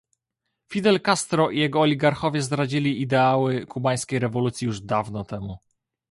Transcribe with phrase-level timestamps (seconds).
[0.71, 5.57] Fidel Castro i jego oligarchowie zdradzili ideały kubańskiej rewolucji już dawno temu